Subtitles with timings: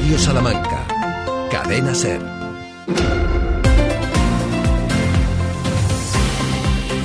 [0.00, 0.86] Radio Salamanca.
[1.50, 2.22] Cadena Ser.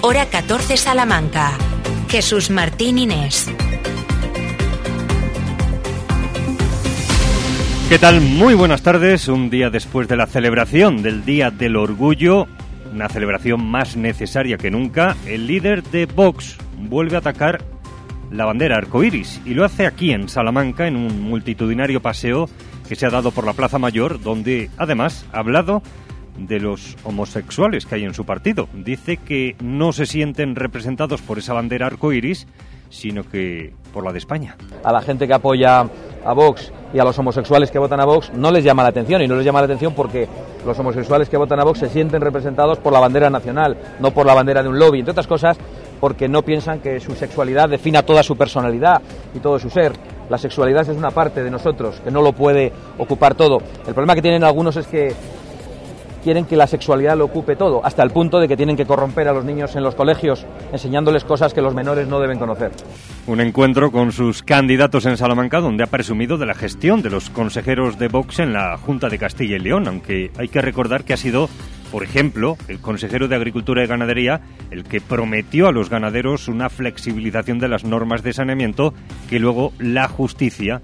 [0.01, 1.57] Hora 14 Salamanca.
[2.07, 3.51] Jesús Martín Inés.
[7.89, 8.21] ¿Qué tal?
[8.21, 9.27] Muy buenas tardes.
[9.27, 12.47] Un día después de la celebración del Día del Orgullo,
[12.93, 17.61] una celebración más necesaria que nunca, el líder de Vox vuelve a atacar
[18.31, 22.49] la bandera arcoíris y lo hace aquí en Salamanca en un multitudinario paseo
[22.87, 25.81] que se ha dado por la Plaza Mayor, donde además ha hablado
[26.37, 28.67] de los homosexuales que hay en su partido.
[28.73, 32.47] Dice que no se sienten representados por esa bandera arcoíris,
[32.89, 34.55] sino que por la de España.
[34.83, 35.81] A la gente que apoya
[36.25, 39.21] a Vox y a los homosexuales que votan a Vox no les llama la atención
[39.21, 40.27] y no les llama la atención porque
[40.65, 44.25] los homosexuales que votan a Vox se sienten representados por la bandera nacional, no por
[44.25, 45.57] la bandera de un lobby, entre otras cosas
[45.99, 49.01] porque no piensan que su sexualidad defina toda su personalidad
[49.33, 49.93] y todo su ser.
[50.29, 53.59] La sexualidad es una parte de nosotros que no lo puede ocupar todo.
[53.87, 55.13] El problema que tienen algunos es que
[56.25, 59.27] quieren que la sexualidad lo ocupe todo, hasta el punto de que tienen que corromper
[59.27, 62.71] a los niños en los colegios enseñándoles cosas que los menores no deben conocer.
[63.27, 67.29] Un encuentro con sus candidatos en Salamanca donde ha presumido de la gestión de los
[67.29, 71.13] consejeros de Vox en la Junta de Castilla y León, aunque hay que recordar que
[71.13, 71.47] ha sido
[71.91, 74.41] por ejemplo, el consejero de Agricultura y Ganadería,
[74.71, 78.93] el que prometió a los ganaderos una flexibilización de las normas de saneamiento
[79.29, 80.81] que luego la justicia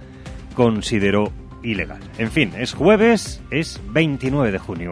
[0.56, 1.32] consideró
[1.64, 2.00] ilegal.
[2.18, 4.92] En fin, es jueves, es 29 de junio.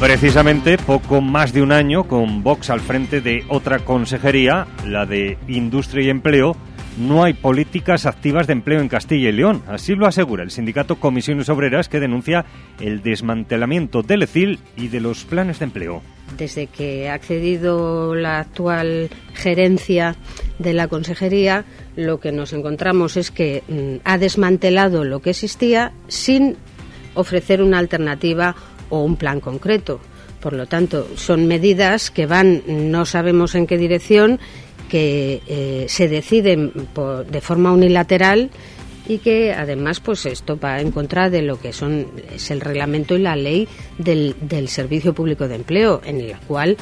[0.00, 5.38] Precisamente poco más de un año con Vox al frente de otra consejería, la de
[5.48, 6.54] Industria y Empleo,
[6.96, 9.62] no hay políticas activas de empleo en Castilla y León.
[9.68, 12.44] Así lo asegura el sindicato Comisiones Obreras que denuncia
[12.80, 16.02] el desmantelamiento del ECIL y de los planes de empleo.
[16.36, 20.16] Desde que ha accedido la actual gerencia
[20.58, 25.92] de la consejería, lo que nos encontramos es que mm, ha desmantelado lo que existía
[26.08, 26.56] sin
[27.14, 28.56] ofrecer una alternativa
[28.88, 30.00] o un plan concreto.
[30.40, 34.38] Por lo tanto, son medidas que van, no sabemos en qué dirección,
[34.96, 36.72] que eh, se deciden
[37.30, 38.48] de forma unilateral
[39.06, 43.14] y que además pues esto va en contra de lo que son es el reglamento
[43.14, 43.68] y la ley
[43.98, 46.78] del, del servicio público de empleo en la cual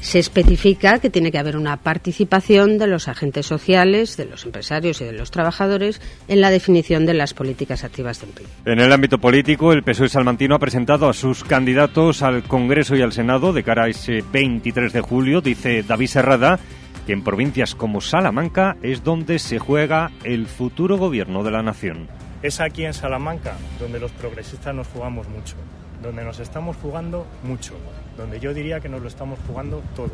[0.00, 5.00] se especifica que tiene que haber una participación de los agentes sociales, de los empresarios
[5.00, 8.48] y de los trabajadores en la definición de las políticas activas de empleo.
[8.64, 13.02] En el ámbito político, el PSOE salmantino ha presentado a sus candidatos al Congreso y
[13.02, 16.58] al Senado de cara a ese 23 de julio, dice David Serrada,
[17.06, 22.08] que en provincias como Salamanca es donde se juega el futuro gobierno de la nación.
[22.42, 25.56] Es aquí en Salamanca donde los progresistas nos jugamos mucho
[26.02, 27.74] donde nos estamos jugando mucho,
[28.16, 30.10] donde yo diría que nos lo estamos jugando todo,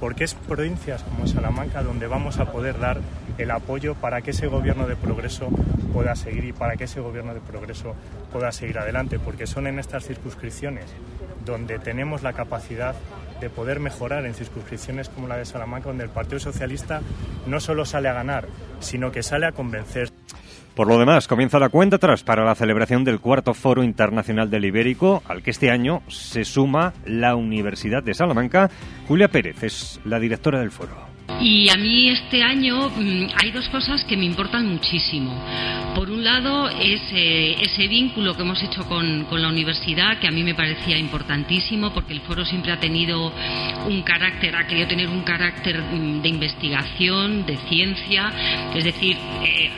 [0.00, 3.00] porque es provincias como Salamanca donde vamos a poder dar
[3.38, 5.48] el apoyo para que ese gobierno de progreso
[5.92, 7.94] pueda seguir y para que ese gobierno de progreso
[8.32, 10.86] pueda seguir adelante, porque son en estas circunscripciones
[11.46, 12.94] donde tenemos la capacidad
[13.40, 17.00] de poder mejorar en circunscripciones como la de Salamanca, donde el Partido Socialista
[17.46, 18.46] no solo sale a ganar,
[18.80, 20.10] sino que sale a convencer.
[20.74, 24.64] Por lo demás, comienza la cuenta atrás para la celebración del cuarto Foro Internacional del
[24.64, 28.70] Ibérico, al que este año se suma la Universidad de Salamanca.
[29.08, 31.07] Julia Pérez es la directora del foro.
[31.40, 35.40] Y a mí este año mm, hay dos cosas que me importan muchísimo.
[35.94, 40.30] Por un lado, es ese vínculo que hemos hecho con, con, la universidad, que a
[40.30, 43.32] mí me parecía importantísimo, porque el foro siempre ha tenido
[43.86, 48.32] un carácter, ha querido tener un carácter mm, de investigación, de ciencia,
[48.74, 49.70] es decir, eh,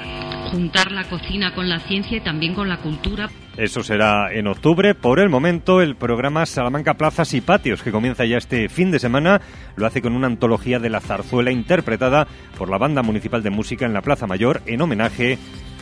[0.51, 3.31] juntar la cocina con la ciencia y también con la cultura.
[3.57, 4.95] Eso será en octubre.
[4.95, 8.99] Por el momento, el programa Salamanca Plazas y Patios, que comienza ya este fin de
[8.99, 9.41] semana,
[9.77, 13.87] lo hace con una antología de la zarzuela interpretada por la Banda Municipal de Música
[13.87, 15.39] en la Plaza Mayor en homenaje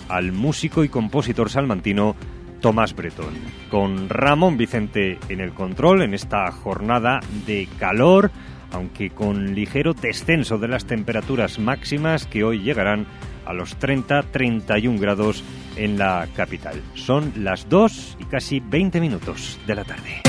[0.09, 2.17] al músico y compositor salmantino
[2.61, 3.35] Tomás Bretón.
[3.71, 8.31] Con Ramón Vicente en el control en esta jornada de calor,
[8.73, 13.07] aunque con ligero descenso de las temperaturas máximas que hoy llegarán
[13.49, 15.43] a los 30-31 grados
[15.77, 16.83] en la capital.
[16.95, 20.23] Son las 2 y casi 20 minutos de la tarde.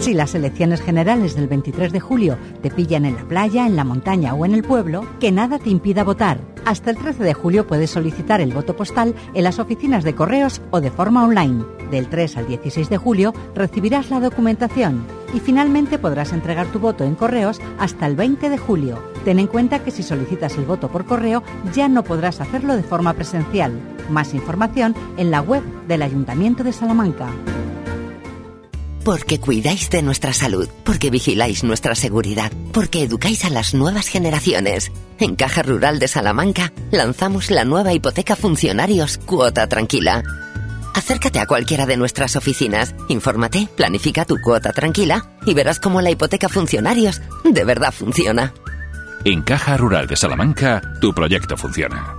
[0.00, 3.84] Si las elecciones generales del 23 de julio te pillan en la playa, en la
[3.84, 6.40] montaña o en el pueblo, que nada te impida votar.
[6.66, 10.60] Hasta el 13 de julio puedes solicitar el voto postal en las oficinas de correos
[10.70, 11.64] o de forma online.
[11.90, 17.04] Del 3 al 16 de julio recibirás la documentación y finalmente podrás entregar tu voto
[17.04, 19.02] en correos hasta el 20 de julio.
[19.24, 21.42] Ten en cuenta que si solicitas el voto por correo
[21.74, 23.72] ya no podrás hacerlo de forma presencial.
[24.08, 27.30] Más información en la web del Ayuntamiento de Salamanca.
[29.04, 34.92] Porque cuidáis de nuestra salud, porque vigiláis nuestra seguridad, porque educáis a las nuevas generaciones.
[35.18, 40.22] En Caja Rural de Salamanca lanzamos la nueva hipoteca funcionarios Cuota Tranquila.
[40.94, 46.10] Acércate a cualquiera de nuestras oficinas, infórmate, planifica tu cuota tranquila y verás cómo la
[46.10, 48.54] hipoteca funcionarios de verdad funciona.
[49.24, 52.14] En Caja Rural de Salamanca, tu proyecto funciona.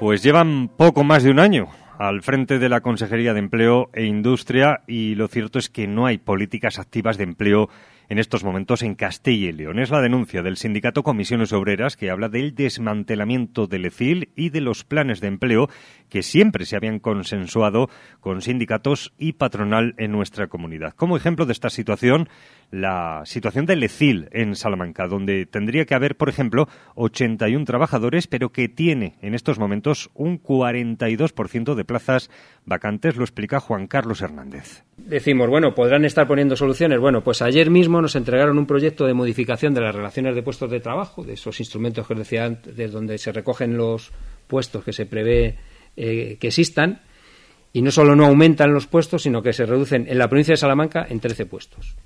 [0.00, 1.68] Pues llevan poco más de un año
[1.98, 6.06] al frente de la Consejería de Empleo e Industria y lo cierto es que no
[6.06, 7.68] hay políticas activas de empleo
[8.08, 9.78] en estos momentos en Castilla y León.
[9.78, 14.60] Es la denuncia del sindicato Comisiones Obreras que habla del desmantelamiento del EFIL y de
[14.60, 15.68] los planes de empleo
[16.08, 17.90] que siempre se habían consensuado
[18.20, 20.94] con sindicatos y patronal en nuestra comunidad.
[20.94, 22.28] Como ejemplo de esta situación,
[22.70, 28.50] la situación del ECIL en Salamanca, donde tendría que haber, por ejemplo, 81 trabajadores, pero
[28.50, 32.30] que tiene en estos momentos un 42% de plazas
[32.64, 34.87] vacantes, lo explica Juan Carlos Hernández.
[34.98, 37.00] Decimos, bueno, podrán estar poniendo soluciones.
[37.00, 40.70] Bueno, pues ayer mismo nos entregaron un proyecto de modificación de las relaciones de puestos
[40.70, 44.10] de trabajo, de esos instrumentos que os decía antes, donde se recogen los
[44.48, 45.56] puestos que se prevé
[45.96, 47.00] eh, que existan,
[47.72, 50.58] y no solo no aumentan los puestos, sino que se reducen en la provincia de
[50.58, 51.96] Salamanca en 13 puestos.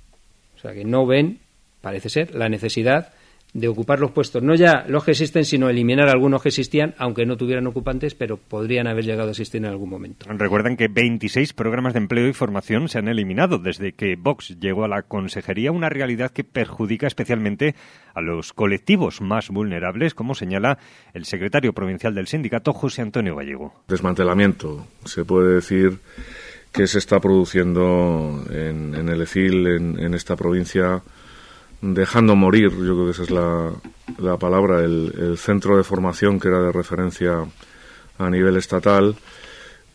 [0.55, 1.39] O sea que no ven,
[1.81, 3.11] parece ser, la necesidad
[3.53, 7.25] de ocupar los puestos, no ya los que existen, sino eliminar algunos que existían, aunque
[7.25, 10.25] no tuvieran ocupantes, pero podrían haber llegado a existir en algún momento.
[10.27, 14.85] Recuerden que 26 programas de empleo y formación se han eliminado desde que Vox llegó
[14.85, 17.75] a la consejería, una realidad que perjudica especialmente
[18.15, 20.79] a los colectivos más vulnerables, como señala
[21.13, 23.73] el secretario provincial del sindicato, José Antonio Gallego.
[23.87, 25.99] Desmantelamiento, se puede decir
[26.71, 31.03] que se está produciendo en, el EFIL, en, esta provincia,
[31.83, 36.61] dejando morir, yo creo que esa es la, palabra, el, centro de formación que era
[36.61, 37.45] de referencia
[38.17, 39.15] a nivel estatal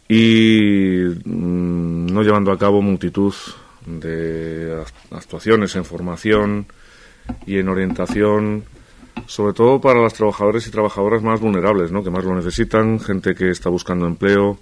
[0.06, 3.32] y mm, no llevando a cabo multitud
[3.86, 6.66] de actuaciones en formación
[7.46, 8.64] y en orientación,
[9.26, 12.04] sobre todo para los trabajadores y trabajadoras más vulnerables, ¿no?
[12.04, 14.58] que más lo necesitan, gente que está buscando empleo,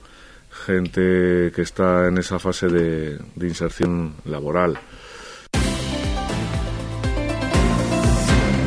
[0.64, 4.78] gente que está en esa fase de, inserción laboral.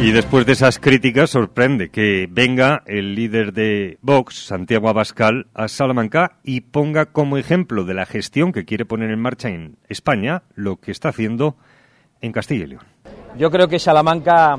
[0.01, 5.67] Y después de esas críticas, sorprende que venga el líder de Vox, Santiago Abascal, a
[5.67, 10.43] Salamanca y ponga como ejemplo de la gestión que quiere poner en marcha en España
[10.55, 11.57] lo que está haciendo
[12.21, 12.83] en Castilla y León.
[13.37, 14.57] Yo creo que Salamanca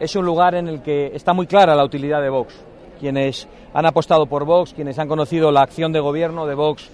[0.00, 2.64] es un lugar en el que está muy clara la utilidad de Vox
[2.98, 6.90] quienes han apostado por Vox, quienes han conocido la acción de gobierno de Vox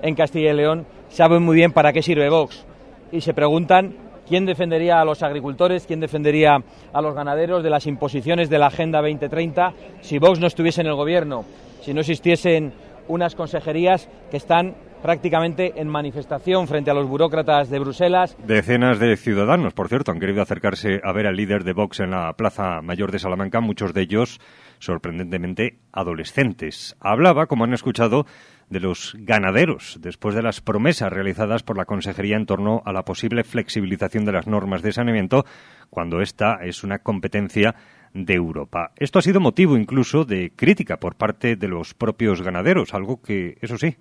[0.00, 2.64] en Castilla y León, saben muy bien para qué sirve Vox.
[3.12, 3.94] Y se preguntan
[4.28, 6.58] quién defendería a los agricultores, quién defendería
[6.92, 10.88] a los ganaderos de las imposiciones de la Agenda 2030 si Vox no estuviese en
[10.88, 11.44] el gobierno,
[11.80, 12.72] si no existiesen
[13.08, 18.36] unas consejerías que están prácticamente en manifestación frente a los burócratas de Bruselas.
[18.46, 22.12] Decenas de ciudadanos, por cierto, han querido acercarse a ver al líder de Vox en
[22.12, 24.38] la Plaza Mayor de Salamanca, muchos de ellos
[24.78, 26.96] sorprendentemente adolescentes.
[27.00, 28.26] Hablaba, como han escuchado,
[28.72, 33.04] de los ganaderos, después de las promesas realizadas por la Consejería en torno a la
[33.04, 35.44] posible flexibilización de las normas de saneamiento,
[35.90, 37.74] cuando esta es una competencia
[38.14, 38.92] de Europa.
[38.96, 43.58] Esto ha sido motivo incluso de crítica por parte de los propios ganaderos, algo que,
[43.60, 43.96] eso sí,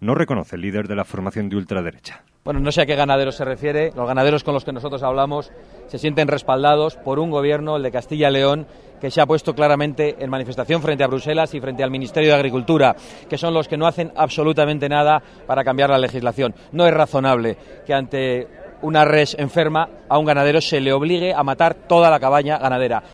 [0.00, 2.22] no reconoce el líder de la formación de ultraderecha.
[2.44, 3.90] Bueno, no sé a qué ganaderos se refiere.
[3.96, 5.50] Los ganaderos con los que nosotros hablamos
[5.86, 8.66] se sienten respaldados por un gobierno, el de Castilla y León,
[9.00, 12.36] que se ha puesto claramente en manifestación frente a Bruselas y frente al Ministerio de
[12.36, 12.94] Agricultura,
[13.30, 16.54] que son los que no hacen absolutamente nada para cambiar la legislación.
[16.72, 18.46] No es razonable que ante
[18.82, 23.04] una res enferma a un ganadero se le obligue a matar toda la cabaña ganadera.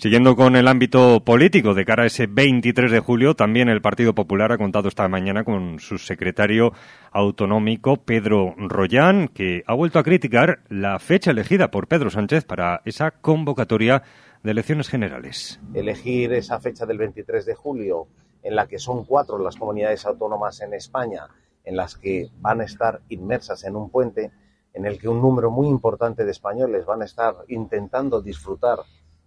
[0.00, 4.14] Siguiendo con el ámbito político, de cara a ese 23 de julio, también el Partido
[4.14, 6.72] Popular ha contado esta mañana con su secretario
[7.12, 12.80] autonómico, Pedro Rollán, que ha vuelto a criticar la fecha elegida por Pedro Sánchez para
[12.86, 14.02] esa convocatoria
[14.42, 15.60] de elecciones generales.
[15.74, 18.06] Elegir esa fecha del 23 de julio,
[18.42, 21.26] en la que son cuatro las comunidades autónomas en España,
[21.62, 24.30] en las que van a estar inmersas en un puente,
[24.72, 28.78] en el que un número muy importante de españoles van a estar intentando disfrutar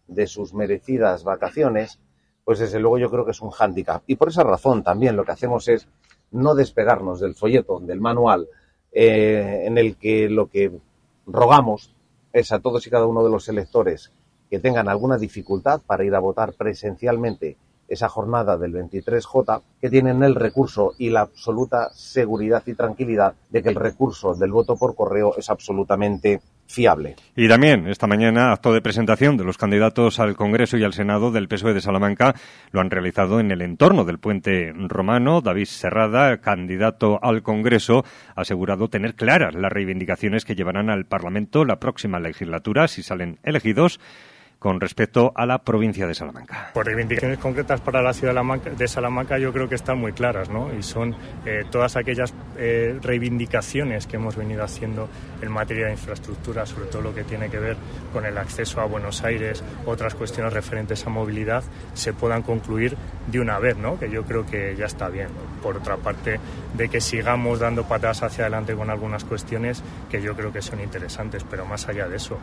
[0.08, 2.00] de sus merecidas vacaciones,
[2.44, 4.04] pues desde luego yo creo que es un hándicap.
[4.08, 5.88] Y por esa razón también lo que hacemos es
[6.32, 8.48] no despegarnos del folleto, del manual,
[8.92, 10.72] eh, en el que lo que
[11.26, 11.96] rogamos
[12.32, 14.12] es a todos y cada uno de los electores
[14.50, 17.58] que tengan alguna dificultad para ir a votar presencialmente
[17.88, 23.62] esa jornada del 23J, que tienen el recurso y la absoluta seguridad y tranquilidad de
[23.62, 27.16] que el recurso del voto por correo es absolutamente fiable.
[27.36, 31.32] Y también esta mañana acto de presentación de los candidatos al Congreso y al Senado
[31.32, 32.36] del PSOE de Salamanca
[32.72, 35.42] lo han realizado en el entorno del puente romano.
[35.42, 38.06] David Serrada, candidato al Congreso,
[38.36, 43.40] ha asegurado tener claras las reivindicaciones que llevarán al Parlamento la próxima legislatura si salen
[43.44, 44.00] elegidos
[44.64, 46.72] con respecto a la provincia de Salamanca.
[46.74, 50.74] Por reivindicaciones concretas para la ciudad de Salamanca yo creo que están muy claras, ¿no?
[50.74, 51.14] Y son
[51.46, 55.10] eh, todas aquellas eh, reivindicaciones que hemos venido haciendo
[55.42, 57.76] en materia de infraestructura, sobre todo lo que tiene que ver
[58.14, 61.62] con el acceso a Buenos Aires, otras cuestiones referentes a movilidad,
[61.94, 62.96] se puedan concluir
[63.28, 64.00] de una vez, ¿no?
[64.00, 65.28] Que yo creo que ya está bien.
[65.62, 66.40] Por otra parte,
[66.74, 70.80] de que sigamos dando patadas hacia adelante con algunas cuestiones que yo creo que son
[70.80, 72.40] interesantes, pero más allá de eso,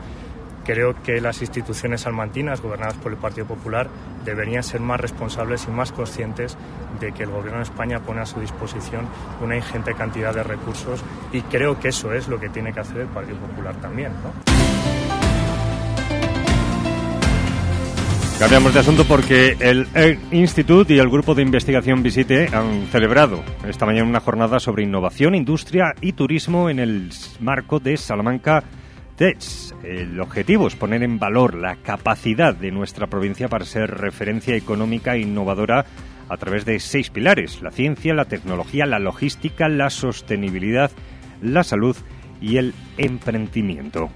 [0.65, 3.89] Creo que las instituciones salmantinas, gobernadas por el Partido Popular,
[4.25, 6.57] deberían ser más responsables y más conscientes
[7.01, 9.07] de que el Gobierno de España pone a su disposición
[9.41, 11.03] una ingente cantidad de recursos
[11.33, 14.13] y creo que eso es lo que tiene que hacer el Partido Popular también.
[18.41, 19.87] Cambiamos de asunto porque el
[20.31, 25.35] Institute y el grupo de investigación Visite han celebrado esta mañana una jornada sobre innovación,
[25.35, 28.65] industria y turismo en el marco de Salamanca
[29.21, 35.19] el objetivo es poner en valor la capacidad de nuestra provincia para ser referencia económica
[35.19, 35.85] innovadora
[36.31, 40.91] a través de seis pilares, la ciencia, la tecnología, la logística, la sostenibilidad,
[41.43, 41.97] la salud
[42.41, 44.09] y el emprendimiento.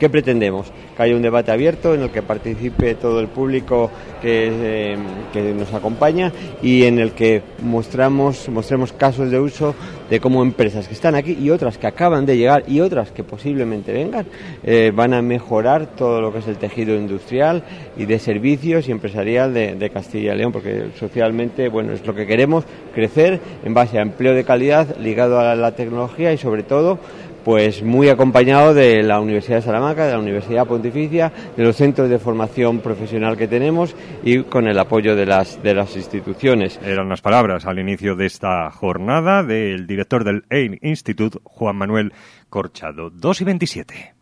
[0.00, 0.72] ¿Qué pretendemos?
[0.96, 4.96] Que haya un debate abierto en el que participe todo el público que,
[5.34, 9.74] eh, nos acompaña y en el que mostramos, mostremos casos de uso
[10.12, 13.24] de cómo empresas que están aquí y otras que acaban de llegar y otras que
[13.24, 14.26] posiblemente vengan
[14.62, 17.64] eh, van a mejorar todo lo que es el tejido industrial
[17.96, 22.26] y de servicios y empresarial de, Castilla y León, porque socialmente, bueno, es lo que
[22.26, 22.64] queremos,
[22.94, 26.98] crecer en base a empleo de calidad ligado a la tecnología y sobre todo
[27.44, 32.08] pues muy acompañado de la Universidad de Salamanca, de la Universidad Pontificia, de los centros
[32.08, 36.78] de formación profesional que tenemos y con el apoyo de las, de las instituciones.
[36.84, 42.12] Eran las palabras al inicio de esta jornada del director del AIN Institute, Juan Manuel
[42.48, 43.10] Corchado.
[43.10, 44.21] 2 y 27.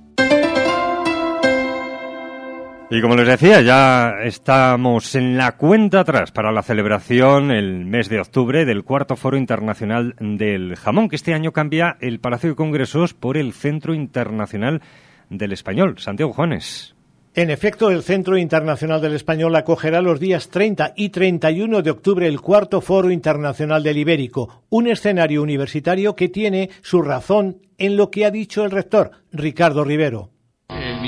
[2.93, 8.09] Y como les decía, ya estamos en la cuenta atrás para la celebración el mes
[8.09, 12.57] de octubre del cuarto Foro Internacional del Jamón, que este año cambia el Palacio de
[12.57, 14.81] Congresos por el Centro Internacional
[15.29, 15.99] del Español.
[15.99, 16.93] Santiago Juanes.
[17.33, 22.27] En efecto, el Centro Internacional del Español acogerá los días 30 y 31 de octubre
[22.27, 28.11] el cuarto Foro Internacional del Ibérico, un escenario universitario que tiene su razón en lo
[28.11, 30.30] que ha dicho el rector, Ricardo Rivero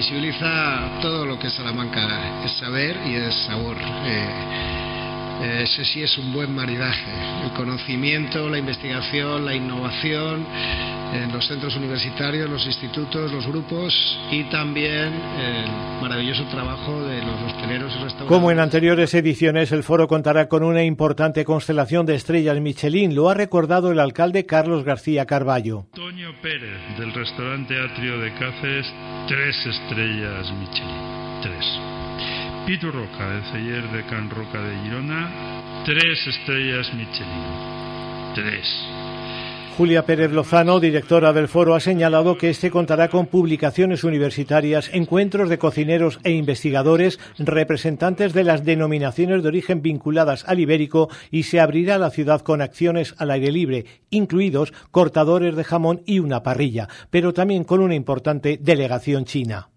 [0.04, 3.78] visibiliza todo lo que Salamanca es saber y es sabor.
[4.06, 4.83] Eh,
[5.44, 7.12] eh, ese sí es un buen maridaje.
[7.44, 10.46] El conocimiento, la investigación, la innovación
[11.14, 13.94] en los centros universitarios, los institutos, los grupos
[14.32, 18.28] y también el maravilloso trabajo de los hosteleros y restaurantes.
[18.28, 23.14] Como en anteriores ediciones, el foro contará con una importante constelación de estrellas Michelin.
[23.14, 25.86] Lo ha recordado el alcalde Carlos García Carballo.
[25.94, 28.88] Antonio Pérez, del restaurante Atrio de Cáceres,
[29.28, 31.42] tres estrellas Michelin.
[31.42, 31.93] Tres.
[32.66, 38.34] Pitu Roca, de celler de Can Roca de Girona, tres estrellas Michelin.
[38.36, 38.66] Tres.
[39.78, 45.50] Julia Pérez Lozano, directora del foro, ha señalado que este contará con publicaciones universitarias, encuentros
[45.50, 51.60] de cocineros e investigadores, representantes de las denominaciones de origen vinculadas al ibérico y se
[51.60, 56.88] abrirá la ciudad con acciones al aire libre, incluidos cortadores de jamón y una parrilla,
[57.10, 59.73] pero también con una importante delegación china.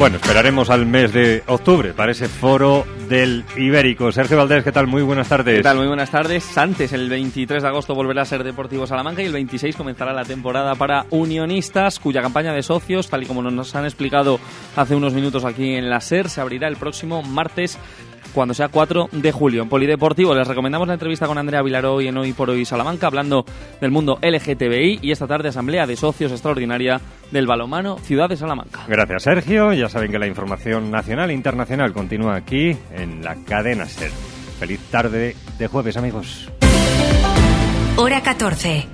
[0.00, 4.10] Bueno, esperaremos al mes de octubre para ese foro del Ibérico.
[4.10, 4.86] Sergio Valdés, ¿qué tal?
[4.86, 5.58] Muy buenas tardes.
[5.58, 5.76] ¿Qué tal?
[5.76, 6.56] Muy buenas tardes.
[6.56, 10.24] Antes, el 23 de agosto volverá a ser Deportivo Salamanca y el 26 comenzará la
[10.24, 14.40] temporada para Unionistas, cuya campaña de socios, tal y como nos han explicado
[14.74, 17.78] hace unos minutos aquí en la SER, se abrirá el próximo martes
[18.34, 19.62] cuando sea 4 de julio.
[19.62, 23.06] En Polideportivo les recomendamos la entrevista con Andrea Vilaró y en Hoy por Hoy Salamanca,
[23.06, 23.44] hablando
[23.80, 28.80] del mundo LGTBI y esta tarde Asamblea de Socios Extraordinaria del Balomano Ciudad de Salamanca.
[28.88, 29.72] Gracias, Sergio.
[29.72, 34.10] Ya saben que la información nacional e internacional continúa aquí en la cadena SER.
[34.58, 36.50] Feliz tarde de jueves, amigos.
[37.96, 38.86] Hora 14.